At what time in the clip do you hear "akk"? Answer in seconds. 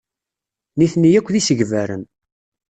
1.19-1.27